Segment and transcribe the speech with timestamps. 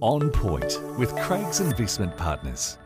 [0.00, 2.78] On Point with Craigs Investment Partners.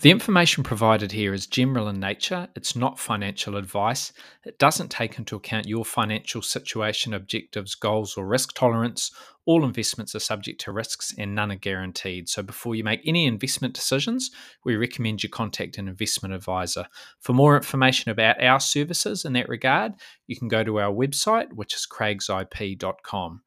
[0.00, 2.48] The information provided here is general in nature.
[2.56, 4.14] It's not financial advice.
[4.46, 9.10] It doesn't take into account your financial situation, objectives, goals, or risk tolerance.
[9.44, 12.30] All investments are subject to risks and none are guaranteed.
[12.30, 14.30] So, before you make any investment decisions,
[14.64, 16.86] we recommend you contact an investment advisor.
[17.20, 19.92] For more information about our services in that regard,
[20.26, 23.42] you can go to our website, which is craigsip.com.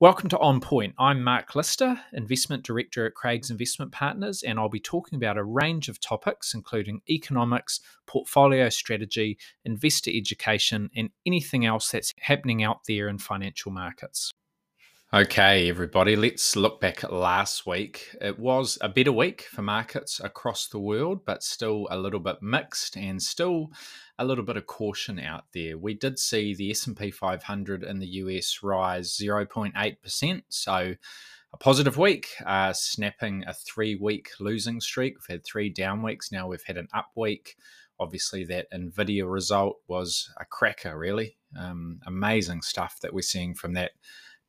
[0.00, 0.94] Welcome to On Point.
[0.98, 5.44] I'm Mark Lister, Investment Director at Craigs Investment Partners, and I'll be talking about a
[5.44, 9.36] range of topics, including economics, portfolio strategy,
[9.66, 14.32] investor education, and anything else that's happening out there in financial markets.
[15.12, 18.14] Okay, everybody, let's look back at last week.
[18.20, 22.36] It was a better week for markets across the world, but still a little bit
[22.40, 23.72] mixed and still
[24.20, 25.76] a little bit of caution out there.
[25.76, 30.94] We did see the S&P 500 in the US rise 0.8%, so
[31.52, 35.14] a positive week, uh, snapping a three-week losing streak.
[35.16, 36.30] We've had three down weeks.
[36.30, 37.56] Now we've had an up week.
[37.98, 41.36] Obviously, that Nvidia result was a cracker, really.
[41.58, 43.90] Um, amazing stuff that we're seeing from that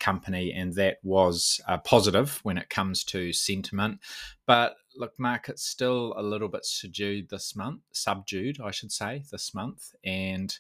[0.02, 4.00] company, and that was uh, positive when it comes to sentiment.
[4.46, 9.54] But look, market's still a little bit subdued this month, subdued, I should say, this
[9.54, 10.58] month, and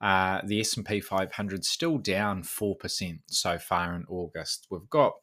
[0.00, 4.66] uh, the S&P 500 still down 4% so far in August.
[4.68, 5.14] We've got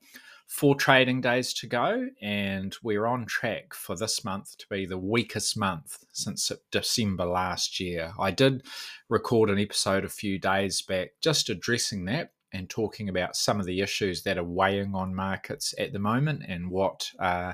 [0.47, 4.97] four trading days to go, and we're on track for this month to be the
[4.97, 8.13] weakest month since December last year.
[8.19, 8.65] I did
[9.09, 13.65] record an episode a few days back just addressing that and talking about some of
[13.65, 17.53] the issues that are weighing on markets at the moment and what uh,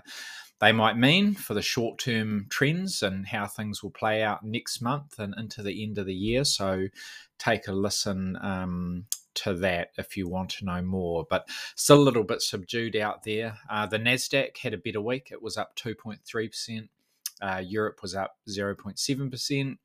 [0.60, 4.82] they might mean for the short term trends and how things will play out next
[4.82, 6.46] month and into the end of the year.
[6.46, 6.88] So
[7.38, 11.26] take a listen um, to that if you want to know more.
[11.30, 13.58] But still a little bit subdued out there.
[13.70, 16.88] Uh, the NASDAQ had a better week, it was up 2.3%.
[17.42, 19.78] Uh, Europe was up 0.7%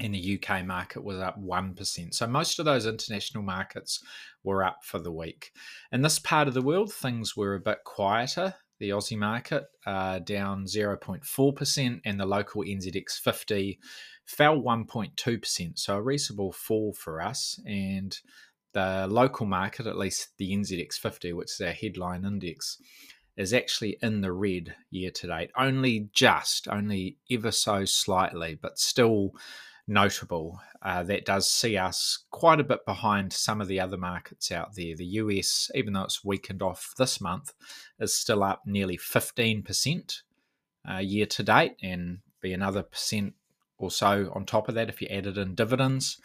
[0.00, 2.14] and the UK market was up 1%.
[2.14, 4.02] So most of those international markets
[4.44, 5.52] were up for the week.
[5.92, 8.54] In this part of the world, things were a bit quieter.
[8.78, 13.80] The Aussie market uh, down 0.4%, and the local NZX 50
[14.24, 15.78] fell 1.2%.
[15.78, 17.58] So a reasonable fall for us.
[17.66, 18.16] And
[18.74, 22.78] the local market, at least the NZX 50, which is our headline index,
[23.36, 25.50] is actually in the red year to date.
[25.56, 29.32] Only just, only ever so slightly, but still
[29.88, 30.60] notable.
[30.80, 34.76] Uh, that does see us quite a bit behind some of the other markets out
[34.76, 34.94] there.
[34.94, 37.52] The US, even though it's weakened off this month,
[37.98, 40.22] is still up nearly 15%
[40.88, 43.34] uh, year to date and be another percent
[43.78, 46.18] or so on top of that if you added in dividends.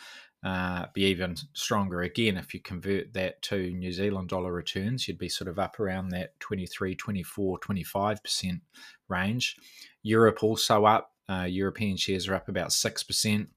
[0.44, 5.07] Uh, be even stronger again if you convert that to New Zealand dollar returns.
[5.07, 8.59] You'd be sort of up around that 23, 24, 25%
[9.07, 9.56] range.
[10.01, 13.47] Europe also up uh, European shares are up about 6%.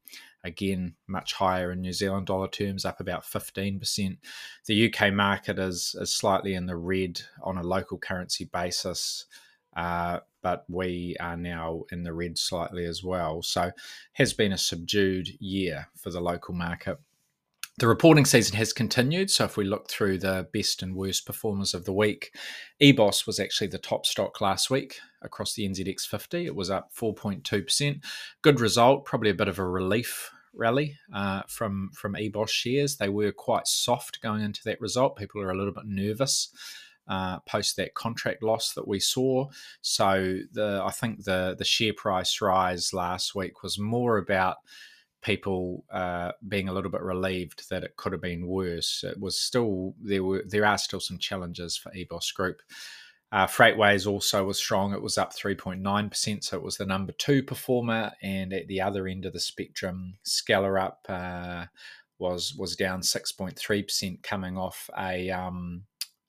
[0.44, 4.18] Again, much higher in New Zealand dollar terms, up about 15%.
[4.66, 9.26] The UK market is, is slightly in the red on a local currency basis,
[9.76, 13.42] uh, but we are now in the red slightly as well.
[13.42, 13.72] So,
[14.12, 16.98] has been a subdued year for the local market.
[17.78, 19.30] The reporting season has continued.
[19.30, 22.34] So, if we look through the best and worst performers of the week,
[22.80, 26.46] EBOS was actually the top stock last week across the NZX 50.
[26.46, 28.02] It was up 4.2%.
[28.40, 32.96] Good result, probably a bit of a relief rally uh, from, from EBOS shares.
[32.96, 35.18] They were quite soft going into that result.
[35.18, 36.48] People are a little bit nervous.
[37.06, 39.48] Uh, post that contract loss that we saw.
[39.82, 44.56] So the I think the the share price rise last week was more about
[45.26, 49.02] people uh, being a little bit relieved that it could have been worse.
[49.02, 52.62] It was still there were there are still some challenges for EBOS Group.
[53.32, 54.94] Uh, Freightways also was strong.
[54.94, 58.12] It was up 3.9%, so it was the number two performer.
[58.22, 61.66] And at the other end of the spectrum, Skellerup uh,
[62.20, 65.82] was was down 6.3%, coming off a um,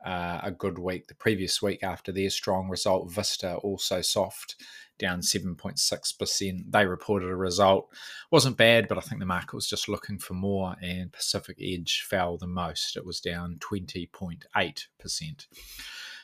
[0.06, 3.12] uh, a good week the previous week after their strong result.
[3.12, 4.56] Vista also soft,
[5.00, 6.72] down 7.6%.
[6.72, 7.90] They reported a result.
[8.32, 12.06] Wasn't bad, but I think the market was just looking for more, and Pacific Edge
[12.08, 12.98] fell the most.
[12.98, 15.48] It was down 20.8%.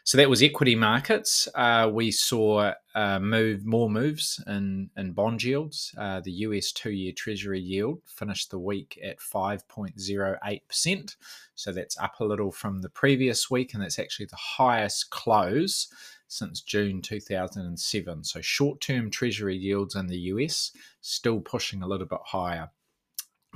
[0.06, 1.48] So that was equity markets.
[1.56, 5.94] Uh, we saw uh, move more moves in, in bond yields.
[5.98, 11.16] Uh, the US two year Treasury yield finished the week at 5.08%.
[11.56, 15.88] So that's up a little from the previous week, and that's actually the highest close
[16.28, 18.26] since June 2007.
[18.26, 20.72] So short term Treasury yields in the US
[21.02, 22.72] still pushing a little bit higher.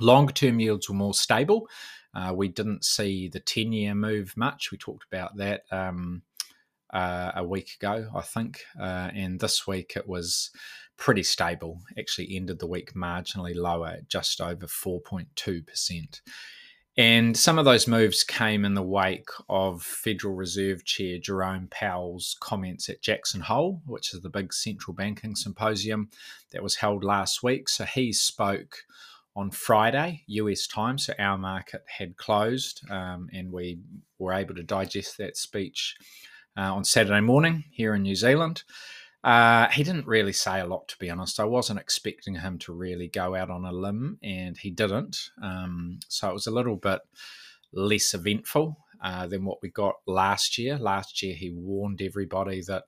[0.00, 1.68] Long term yields were more stable
[2.14, 4.70] Uh, we didn't see the 10 year move much.
[4.72, 6.22] We talked about that um,
[6.92, 8.62] uh, a week ago, I think.
[8.80, 10.50] Uh, and this week it was
[10.96, 11.80] pretty stable.
[11.98, 16.20] Actually, ended the week marginally lower at just over 4.2%.
[16.96, 22.36] And some of those moves came in the wake of Federal Reserve Chair Jerome Powell's
[22.40, 26.10] comments at Jackson Hole, which is the big central banking symposium
[26.50, 27.68] that was held last week.
[27.68, 28.78] So he spoke
[29.36, 30.98] on Friday, US time.
[30.98, 33.78] So our market had closed um, and we
[34.18, 35.94] were able to digest that speech
[36.58, 38.64] uh, on Saturday morning here in New Zealand.
[39.22, 41.40] Uh, he didn't really say a lot, to be honest.
[41.40, 45.30] I wasn't expecting him to really go out on a limb, and he didn't.
[45.42, 47.00] Um, so it was a little bit
[47.72, 50.78] less eventful uh, than what we got last year.
[50.78, 52.84] Last year, he warned everybody that,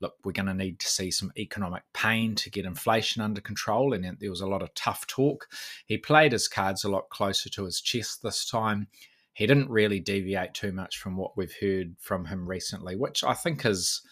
[0.00, 3.92] look, we're going to need to see some economic pain to get inflation under control,
[3.92, 5.48] and there was a lot of tough talk.
[5.86, 8.88] He played his cards a lot closer to his chest this time.
[9.34, 13.34] He didn't really deviate too much from what we've heard from him recently, which I
[13.34, 14.02] think is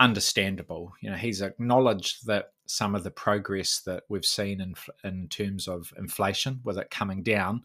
[0.00, 0.92] understandable.
[1.00, 4.74] You know, he's acknowledged that some of the progress that we've seen in
[5.04, 7.62] in terms of inflation, with it coming down,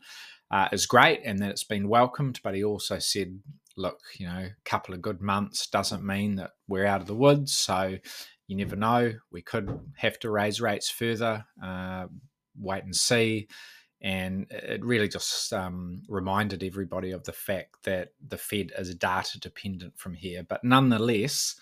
[0.52, 2.40] uh, is great, and that it's been welcomed.
[2.44, 3.40] But he also said,
[3.76, 7.16] "Look, you know, a couple of good months doesn't mean that we're out of the
[7.16, 7.54] woods.
[7.54, 7.98] So
[8.48, 9.14] you never know.
[9.32, 11.46] We could have to raise rates further.
[11.64, 12.08] Uh,
[12.56, 13.48] wait and see."
[14.02, 19.40] And it really just um, reminded everybody of the fact that the Fed is data
[19.40, 20.44] dependent from here.
[20.48, 21.56] But nonetheless,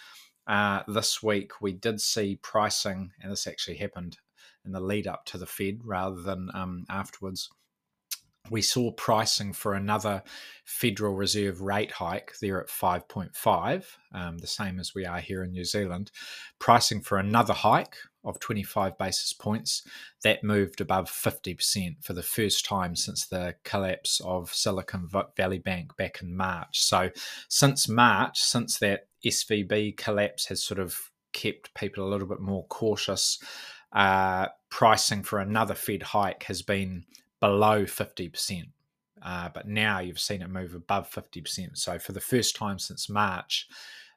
[0.45, 4.17] uh, this week we did see pricing, and this actually happened
[4.65, 7.49] in the lead up to the Fed rather than um, afterwards.
[8.49, 10.23] We saw pricing for another
[10.63, 15.51] Federal Reserve rate hike there at 5.5, um, the same as we are here in
[15.51, 16.11] New Zealand.
[16.59, 17.97] Pricing for another hike
[18.27, 19.83] of 25 basis points
[20.23, 25.95] that moved above 50% for the first time since the collapse of Silicon Valley Bank
[25.97, 26.79] back in March.
[26.79, 27.09] So,
[27.47, 32.65] since March, since that SVB collapse has sort of kept people a little bit more
[32.65, 33.39] cautious.
[33.93, 37.05] Uh, pricing for another Fed hike has been
[37.39, 38.69] below 50%.
[39.23, 41.77] Uh, but now you've seen it move above 50%.
[41.77, 43.67] So, for the first time since March,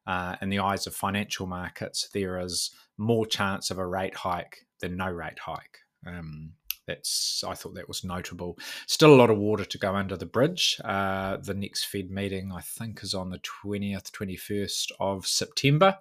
[0.06, 4.66] uh, in the eyes of financial markets, there is more chance of a rate hike
[4.80, 5.78] than no rate hike.
[6.06, 6.52] Um,
[6.86, 8.58] that's I thought that was notable.
[8.86, 10.80] Still a lot of water to go under the bridge.
[10.84, 15.98] Uh, the next Fed meeting I think is on the twentieth, twenty first of September.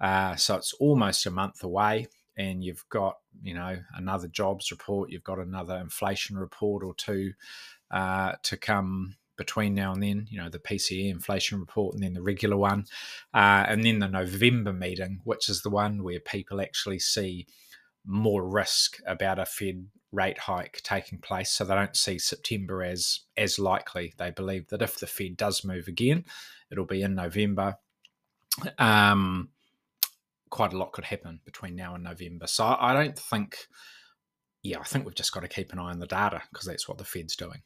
[0.00, 2.06] Uh, so it's almost a month away,
[2.36, 7.32] and you've got you know another jobs report, you've got another inflation report or two
[7.90, 12.14] uh, to come between now and then, you know, the PCE inflation report and then
[12.14, 12.86] the regular one,
[13.32, 17.46] uh, and then the November meeting, which is the one where people actually see
[18.04, 23.20] more risk about a Fed rate hike taking place, so they don't see September as
[23.36, 24.14] as likely.
[24.16, 26.24] They believe that if the Fed does move again,
[26.70, 27.78] it'll be in November.
[28.78, 29.48] Um,
[30.50, 32.46] quite a lot could happen between now and November.
[32.46, 33.66] So I don't think
[34.64, 36.88] yeah, I think we've just got to keep an eye on the data because that's
[36.88, 37.60] what the Fed's doing.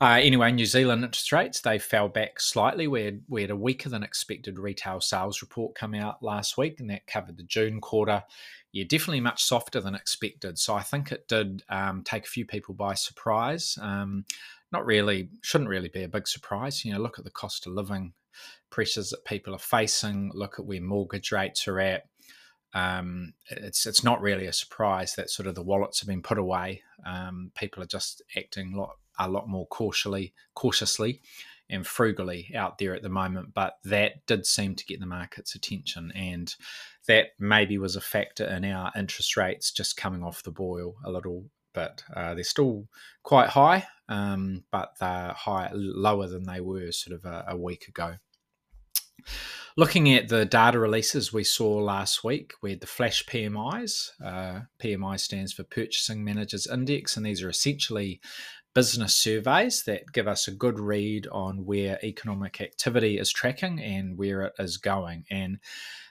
[0.00, 2.88] Uh, anyway, New Zealand interest rates they fell back slightly.
[2.88, 6.80] We had, we had a weaker than expected retail sales report come out last week,
[6.80, 8.24] and that covered the June quarter.
[8.72, 10.58] Yeah, definitely much softer than expected.
[10.58, 13.78] So I think it did um, take a few people by surprise.
[13.80, 14.24] Um,
[14.72, 16.84] not really, shouldn't really be a big surprise.
[16.84, 18.14] You know, look at the cost of living
[18.70, 20.32] pressures that people are facing.
[20.34, 22.06] Look at where mortgage rates are at
[22.74, 26.38] um, it's it's not really a surprise that sort of the wallets have been put
[26.38, 26.82] away.
[27.04, 31.20] Um, people are just acting a lot, a lot more cautiously, cautiously,
[31.68, 33.52] and frugally out there at the moment.
[33.54, 36.54] But that did seem to get the market's attention, and
[37.06, 41.10] that maybe was a factor in our interest rates just coming off the boil a
[41.10, 42.04] little bit.
[42.14, 42.86] Uh, they're still
[43.22, 47.88] quite high, um, but they're high lower than they were sort of a, a week
[47.88, 48.14] ago.
[49.76, 54.10] Looking at the data releases we saw last week, we had the flash PMIs.
[54.22, 58.20] Uh, PMI stands for Purchasing Managers Index, and these are essentially
[58.74, 64.16] business surveys that give us a good read on where economic activity is tracking and
[64.16, 65.24] where it is going.
[65.30, 65.58] And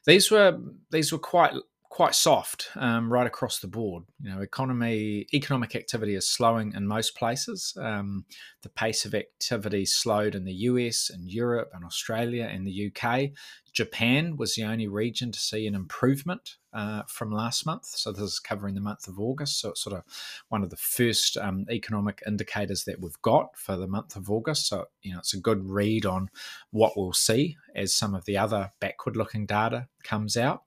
[0.05, 0.57] these were
[0.91, 1.53] these were quite
[1.91, 4.05] quite soft um, right across the board.
[4.23, 7.73] You know, economy economic activity is slowing in most places.
[7.77, 8.23] Um,
[8.61, 13.31] the pace of activity slowed in the US and Europe and Australia and the UK.
[13.73, 17.85] Japan was the only region to see an improvement uh, from last month.
[17.87, 19.59] So this is covering the month of August.
[19.59, 20.03] So it's sort of
[20.47, 24.69] one of the first um, economic indicators that we've got for the month of August.
[24.69, 26.29] So you know it's a good read on
[26.71, 30.61] what we'll see as some of the other backward-looking data comes out.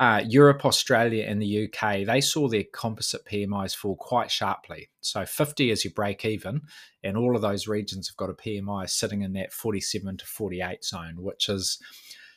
[0.00, 4.90] Uh, Europe, Australia, and the UK, they saw their composite PMIs fall quite sharply.
[5.00, 6.62] So 50 is your break even,
[7.02, 10.84] and all of those regions have got a PMI sitting in that 47 to 48
[10.84, 11.80] zone, which is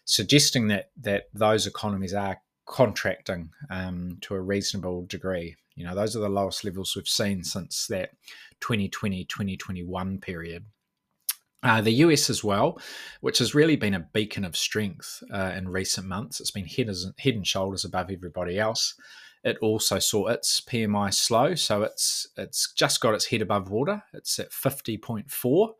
[0.05, 5.55] suggesting that that those economies are contracting um, to a reasonable degree.
[5.75, 8.11] You know, those are the lowest levels we've seen since that
[8.61, 10.65] 2020 2021 period.
[11.63, 12.79] Uh, the US as well,
[13.19, 16.39] which has really been a beacon of strength uh, in recent months.
[16.39, 16.89] It's been head,
[17.19, 18.95] head and shoulders above everybody else.
[19.43, 24.03] It also saw its PMI slow, so it's it's just got its head above water.
[24.13, 25.73] It's at fifty point four,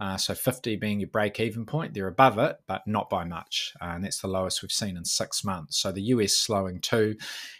[0.00, 1.94] uh, so fifty being your break even point.
[1.94, 5.04] They're above it, but not by much, uh, and that's the lowest we've seen in
[5.04, 5.78] six months.
[5.78, 7.16] So the US slowing too,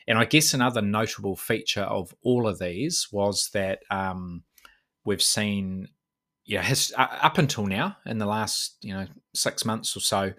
[0.09, 4.43] and I guess another notable feature of all of these was that um,
[5.05, 5.87] we've seen
[6.55, 10.33] has, uh, up until now, in the last you know six months or so,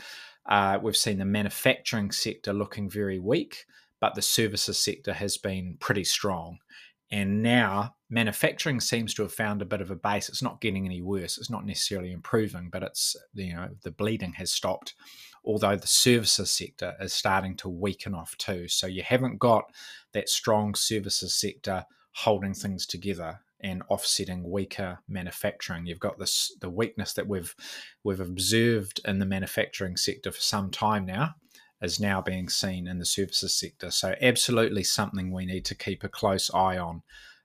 [0.48, 3.66] uh, we've seen the manufacturing sector looking very weak,
[4.00, 6.60] but the services sector has been pretty strong.
[7.10, 10.28] And now manufacturing seems to have found a bit of a base.
[10.28, 11.38] It's not getting any worse.
[11.38, 14.94] It's not necessarily improving, but it's you know the bleeding has stopped.
[15.46, 19.72] Although the services sector is starting to weaken off too, so you haven't got
[20.14, 25.86] that strong services sector holding things together and offsetting weaker manufacturing.
[25.86, 27.56] You've got this the weakness that we've
[28.04, 31.36] we've observed in the manufacturing sector for some time now
[31.82, 33.92] is now being seen in the services sector.
[33.92, 37.04] So absolutely something we need to keep a close eye on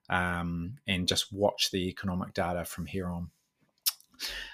[0.09, 3.31] um, and just watch the economic data from here on.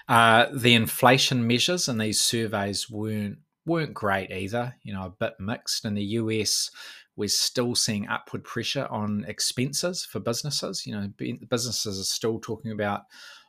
[0.07, 4.75] Uh, the inflation measures in these surveys weren't weren't great either.
[4.83, 5.85] You know, a bit mixed.
[5.85, 6.71] In the US,
[7.19, 10.87] we're still seeing upward pressure on expenses for businesses.
[10.87, 11.09] You know,
[11.49, 13.01] businesses are still talking about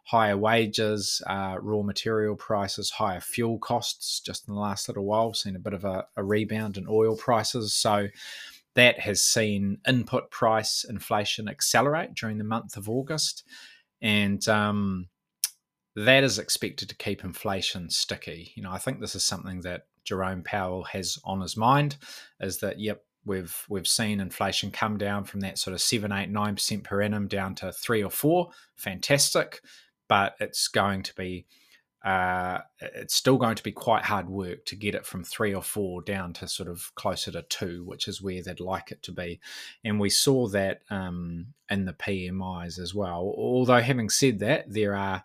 [0.07, 4.19] higher wages, uh, raw material prices, higher fuel costs.
[4.19, 6.87] Just in the last little while, we've seen a bit of a, a rebound in
[6.89, 7.73] oil prices.
[7.73, 8.09] So
[8.75, 13.45] that has seen input price inflation accelerate during the month of August.
[14.03, 15.07] And um,
[15.95, 18.51] that is expected to keep inflation sticky.
[18.57, 21.99] You know, I think this is something that Jerome Powell has on his mind
[22.41, 26.31] is that, yep, We've we've seen inflation come down from that sort of seven, eight,
[26.31, 28.51] nine percent per annum down to three or four.
[28.77, 29.61] Fantastic,
[30.09, 31.47] but it's going to be
[32.05, 35.63] uh, it's still going to be quite hard work to get it from three or
[35.63, 39.13] four down to sort of closer to two, which is where they'd like it to
[39.13, 39.39] be.
[39.85, 43.35] And we saw that um, in the PMIs as well.
[43.37, 45.25] Although, having said that, there are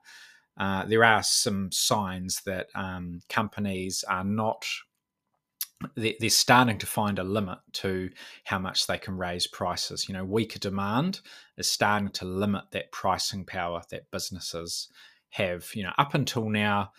[0.57, 4.65] uh, there are some signs that um, companies are not
[5.95, 8.09] they're starting to find a limit to
[8.45, 10.07] how much they can raise prices.
[10.07, 11.19] You know, weaker demand
[11.57, 14.89] is starting to limit that pricing power that businesses
[15.29, 15.69] have.
[15.73, 16.91] You know, up until now,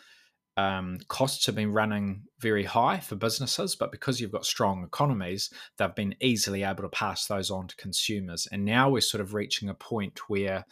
[0.59, 5.50] um, costs have been running very high for businesses, but because you've got strong economies,
[5.76, 8.47] they've been easily able to pass those on to consumers.
[8.50, 10.64] And now we're sort of reaching a point where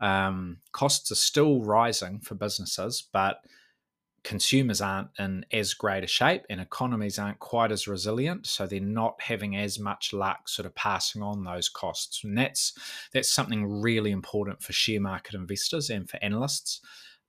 [0.00, 3.44] um, costs are still rising for businesses, but
[4.22, 8.80] consumers aren't in as great a shape and economies aren't quite as resilient so they're
[8.80, 12.22] not having as much luck sort of passing on those costs.
[12.22, 12.74] And that's
[13.12, 16.80] that's something really important for share market investors and for analysts.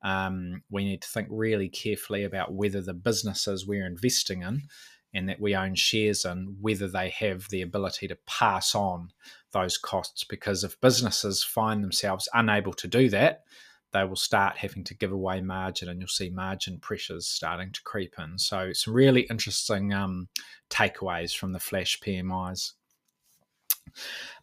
[0.03, 4.63] Um, we need to think really carefully about whether the businesses we're investing in
[5.13, 9.11] and that we own shares in whether they have the ability to pass on
[9.51, 13.43] those costs because if businesses find themselves unable to do that
[13.91, 17.81] they will start having to give away margin and you'll see margin pressures starting to
[17.83, 18.37] creep in.
[18.37, 20.29] So, some really interesting um,
[20.69, 22.73] takeaways from the flash PMIs.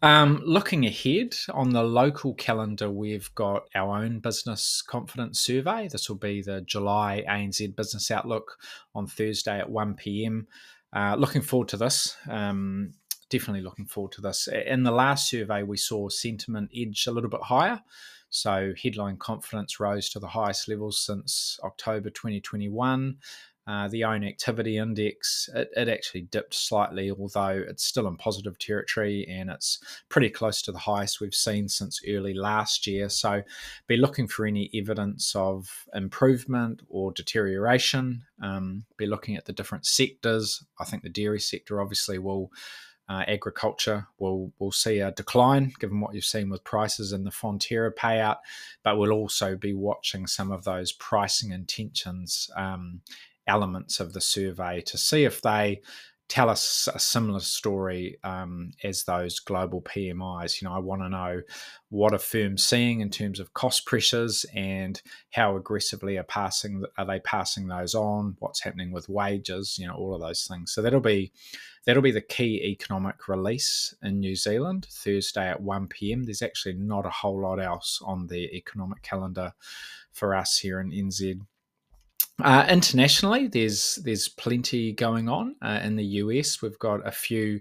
[0.01, 5.87] Um, looking ahead on the local calendar, we've got our own business confidence survey.
[5.87, 8.57] This will be the July ANZ Business Outlook
[8.93, 10.47] on Thursday at 1 pm.
[10.93, 12.15] Uh, looking forward to this.
[12.29, 12.93] Um,
[13.29, 14.47] definitely looking forward to this.
[14.47, 17.81] In the last survey, we saw sentiment edge a little bit higher.
[18.29, 23.17] So headline confidence rose to the highest levels since October 2021.
[23.67, 28.57] Uh, the own activity index it, it, actually dipped slightly although it's still in positive
[28.57, 29.77] territory and it's
[30.09, 33.07] pretty close to the highest we've seen since early last year.
[33.09, 33.43] So
[33.85, 38.23] be looking for any evidence of improvement or deterioration.
[38.41, 40.65] Um, be looking at the different sectors.
[40.79, 42.49] I think the dairy sector obviously will
[43.09, 47.31] uh, agriculture will will see a decline given what you've seen with prices and the
[47.31, 48.37] Fonterra payout,
[48.83, 53.01] but we'll also be watching some of those pricing intentions um,
[53.47, 55.81] elements of the survey to see if they
[56.29, 60.61] tell us a similar story um, as those global PMIs.
[60.61, 61.41] You know, I want to know
[61.89, 67.05] what are firms seeing in terms of cost pressures and how aggressively are passing are
[67.05, 68.35] they passing those on?
[68.39, 69.77] What's happening with wages?
[69.79, 70.71] You know, all of those things.
[70.71, 71.33] So that'll be
[71.85, 76.23] that'll be the key economic release in New Zealand Thursday at one pm.
[76.23, 79.53] There's actually not a whole lot else on the economic calendar
[80.11, 81.39] for us here in NZ.
[82.41, 86.61] Uh, internationally, there's there's plenty going on uh, in the US.
[86.61, 87.59] We've got a few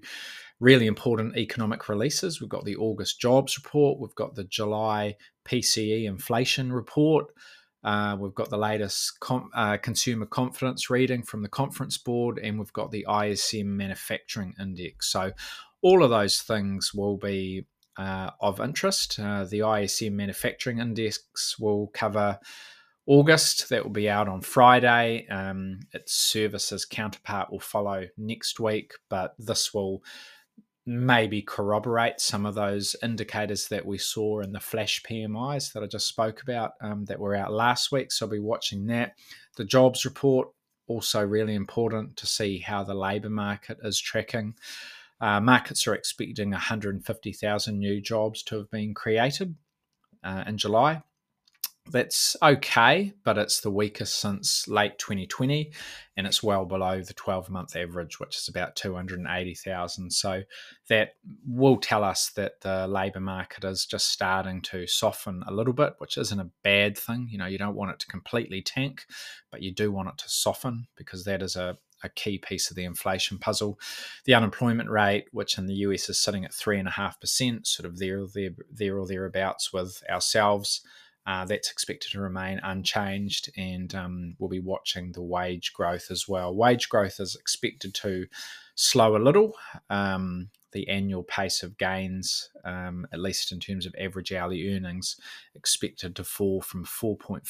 [0.61, 2.41] really important economic releases.
[2.41, 3.99] We've got the August jobs report.
[3.99, 7.27] We've got the July PCE inflation report.
[7.85, 12.59] Uh, we've got the latest com- uh, consumer confidence reading from the conference board, and
[12.59, 15.11] we've got the ISM manufacturing index.
[15.13, 15.33] So,
[15.81, 17.67] all of those things will be
[17.97, 19.19] uh, of interest.
[19.19, 22.39] Uh, the ISM manufacturing index will cover
[23.09, 23.71] August.
[23.71, 25.27] That will be out on Friday.
[25.29, 30.05] Um, its services counterpart will follow next week, but this will
[30.85, 35.87] maybe corroborate some of those indicators that we saw in the flash PMIs that I
[35.87, 38.13] just spoke about um, that were out last week.
[38.13, 39.15] So I'll be watching that.
[39.57, 40.49] The jobs report,
[40.87, 44.55] also really important to see how the labour market is tracking.
[45.21, 49.55] Uh, markets are expecting 150,000 new jobs to have been created
[50.23, 51.03] uh, in July
[51.91, 55.73] that's okay, but it's the weakest since late 2020,
[56.17, 60.11] and it's well below the 12 month average, which is about 280,000.
[60.13, 60.43] So
[60.89, 61.15] that
[61.47, 65.95] will tell us that the labour market is just starting to soften a little bit,
[65.99, 67.29] which isn't a bad thing.
[67.31, 69.07] You know, you don't want it to completely tank,
[69.51, 72.77] but you do want it to soften because that is a a key piece of
[72.77, 73.79] the inflation puzzle.
[74.25, 77.67] The unemployment rate, which in the US is sitting at three and a half percent,
[77.67, 80.83] sort of there, there, there or thereabouts with ourselves.
[81.29, 86.27] Uh, that's expected to remain unchanged, and um, we'll be watching the wage growth as
[86.27, 86.55] well.
[86.55, 88.27] Wage growth is expected to
[88.77, 89.53] slow a little.
[89.91, 95.17] Um, the annual pace of gains, um, at least in terms of average hourly earnings,
[95.55, 97.45] expected to fall from 4.4%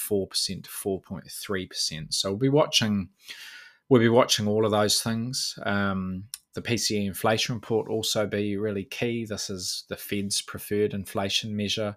[0.64, 2.12] to 4.3%.
[2.12, 3.10] So we'll be watching.
[3.88, 5.56] We'll be watching all of those things.
[5.64, 9.24] Um, the PCE inflation report also be really key.
[9.24, 11.96] This is the Fed's preferred inflation measure.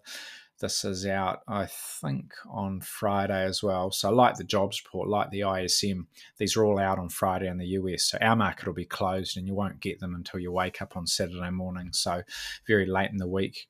[0.62, 3.90] This is out, I think, on Friday as well.
[3.92, 7.58] So, like the jobs report, like the ISM, these are all out on Friday in
[7.58, 8.04] the US.
[8.04, 10.96] So, our market will be closed and you won't get them until you wake up
[10.96, 11.90] on Saturday morning.
[11.92, 12.22] So,
[12.68, 13.68] very late in the week.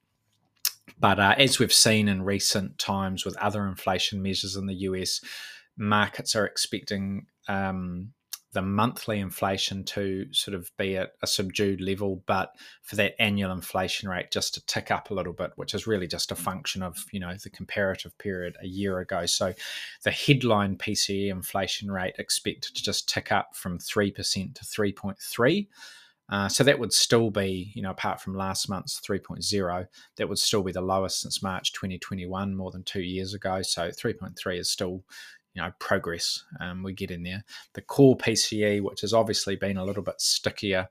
[1.00, 5.22] But uh, as we've seen in recent times with other inflation measures in the US,
[5.78, 8.13] markets are expecting um,
[8.54, 13.52] the monthly inflation to sort of be at a subdued level, but for that annual
[13.52, 16.84] inflation rate just to tick up a little bit, which is really just a function
[16.84, 19.26] of you know the comparative period a year ago.
[19.26, 19.54] So
[20.04, 24.92] the headline PCE inflation rate expected to just tick up from three percent to three
[24.92, 25.70] point three.
[26.32, 29.86] Uh, so that would still be, you know, apart from last month's 3.0,
[30.16, 33.62] that would still be the lowest since March 2021, more than two years ago.
[33.62, 35.04] So 3.3 is still,
[35.54, 37.44] you know progress um, we get in there.
[37.74, 40.90] The core PCE, which has obviously been a little bit stickier,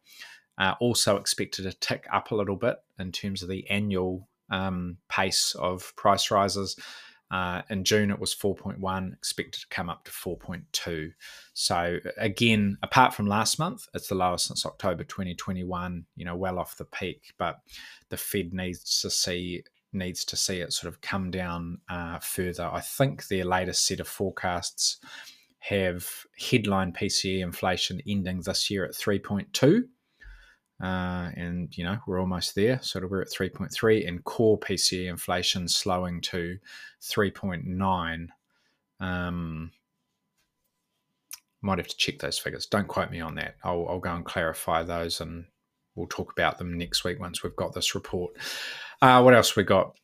[0.59, 4.99] uh, also expected to tick up a little bit in terms of the annual um,
[5.09, 6.77] pace of price rises.
[7.31, 11.13] Uh, in June, it was 4.1, expected to come up to 4.2.
[11.55, 16.59] So, again, apart from last month, it's the lowest since October 2021, you know, well
[16.59, 17.33] off the peak.
[17.39, 17.61] But
[18.09, 22.69] the Fed needs to see needs to see it sort of come down uh, further.
[22.73, 24.99] I think their latest set of forecasts
[25.61, 29.85] have headline PCE inflation ending this year at 3.2.
[30.83, 32.81] Uh, and you know we're almost there.
[32.83, 36.57] Sort of we're at 3.3, and core PCE inflation slowing to
[37.03, 38.29] 3.9.
[38.99, 39.73] Um,
[41.61, 42.65] might have to check those figures.
[42.65, 43.57] Don't quote me on that.
[43.63, 45.45] I'll, I'll go and clarify those, and
[46.01, 48.33] we'll talk about them next week once we've got this report.
[49.03, 49.95] Uh, what else we got?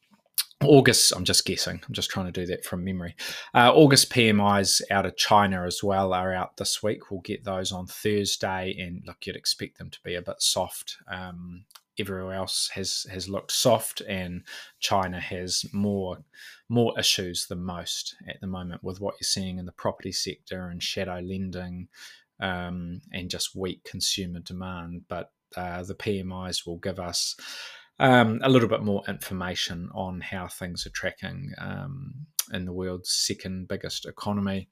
[0.63, 1.81] August, I'm just guessing.
[1.87, 3.15] I'm just trying to do that from memory.
[3.55, 7.11] Uh, August PMIs out of China as well are out this week.
[7.11, 10.97] We'll get those on Thursday, and look, you'd expect them to be a bit soft.
[11.09, 11.65] Um,
[11.99, 14.45] everywhere else has has looked soft, and
[14.81, 16.25] China has more
[16.69, 20.69] more issues than most at the moment with what you're seeing in the property sector
[20.69, 21.89] and shadow lending,
[22.41, 25.03] um, and just weak consumer demand.
[25.09, 27.37] But uh, the PMIs will give us
[27.99, 33.11] um, a little bit more information on how things are tracking um, in the world's
[33.11, 34.69] second biggest economy.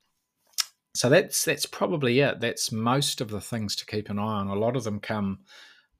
[0.94, 2.40] So that's that's probably it.
[2.40, 4.48] That's most of the things to keep an eye on.
[4.48, 5.40] A lot of them come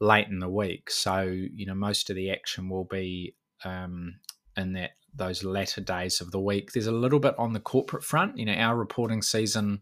[0.01, 4.21] late in the week, so you know most of the action will be um,
[4.57, 6.73] in that those latter days of the week.
[6.73, 8.39] There's a little bit on the corporate front.
[8.39, 9.81] You know, our reporting season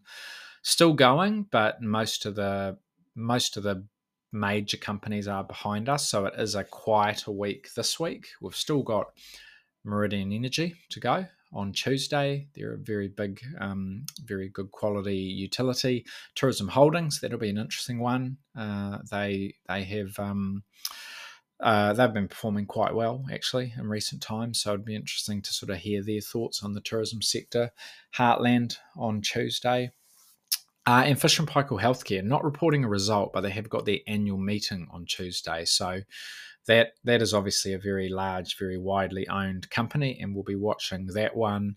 [0.63, 2.79] still going, but most of the
[3.15, 3.85] most of the
[4.33, 6.09] major companies are behind us.
[6.09, 8.29] So it is a quieter week this week.
[8.41, 9.13] We've still got
[9.85, 12.49] Meridian Energy to go on Tuesday.
[12.55, 16.07] They're a very big, um, very good quality utility.
[16.35, 18.39] Tourism Holdings, that'll be an interesting one.
[18.57, 20.63] Uh, they they have um,
[21.61, 25.53] uh, they've been performing quite well actually in recent times, so it'd be interesting to
[25.53, 27.71] sort of hear their thoughts on the tourism sector.
[28.17, 29.93] Heartland on Tuesday.
[30.87, 34.01] Uh, and Fisher and Paykel Healthcare not reporting a result, but they have got their
[34.07, 35.65] annual meeting on Tuesday.
[35.65, 36.01] So
[36.67, 41.07] that that is obviously a very large, very widely owned company, and we'll be watching
[41.15, 41.77] that one.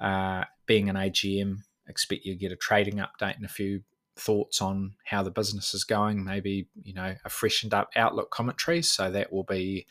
[0.00, 3.82] Uh, being an AGM, expect you to get a trading update and a few
[4.16, 6.22] thoughts on how the business is going.
[6.22, 8.82] Maybe you know a freshened up outlook commentary.
[8.82, 9.86] So that will be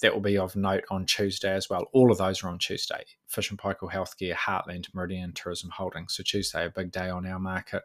[0.00, 1.86] that will be of note on Tuesday as well.
[1.92, 3.04] All of those are on Tuesday.
[3.28, 6.14] Fish and Paykel Healthcare, Heartland Meridian Tourism Holdings.
[6.14, 7.82] So Tuesday, a big day on our market.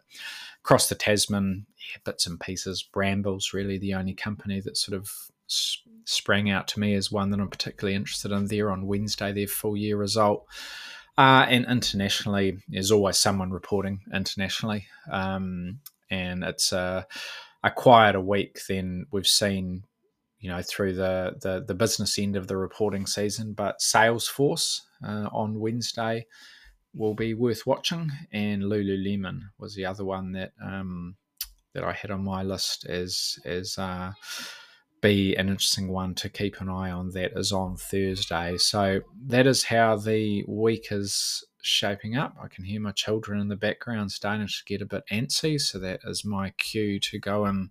[0.63, 2.83] Across the Tasman, yeah, bits and pieces.
[2.83, 5.09] Brambles, really the only company that sort of
[5.47, 9.47] sprang out to me as one that I'm particularly interested in there on Wednesday, their
[9.47, 10.45] full year result.
[11.17, 14.87] Uh, and internationally, there's always someone reporting internationally.
[15.11, 17.07] Um, and it's a,
[17.63, 19.83] a quieter week than we've seen,
[20.39, 23.53] you know, through the, the, the business end of the reporting season.
[23.53, 26.27] But Salesforce uh, on Wednesday
[26.93, 28.11] will be worth watching.
[28.31, 31.15] And Lululemon was the other one that um,
[31.73, 34.11] that I had on my list as as uh,
[35.01, 37.11] be an interesting one to keep an eye on.
[37.11, 38.57] That is on Thursday.
[38.57, 42.35] So that is how the week is shaping up.
[42.41, 45.59] I can hear my children in the background starting to get a bit antsy.
[45.59, 47.69] So that is my cue to go and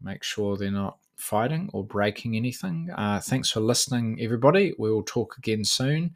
[0.00, 2.90] make sure they're not fighting or breaking anything.
[2.96, 4.74] Uh, thanks for listening, everybody.
[4.78, 6.14] We will talk again soon.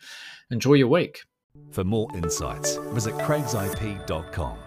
[0.50, 1.22] Enjoy your week.
[1.70, 4.65] For more insights, visit craigsip.com.